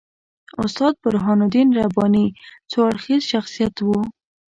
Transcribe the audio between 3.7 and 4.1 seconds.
وو.